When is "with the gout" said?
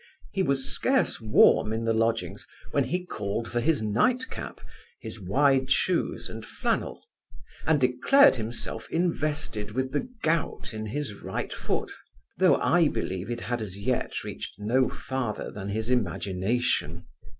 9.73-10.73